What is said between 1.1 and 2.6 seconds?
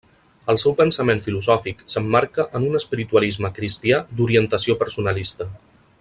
filosòfic s'emmarca